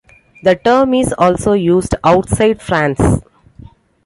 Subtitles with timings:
[0.41, 3.21] The term is also used outside France.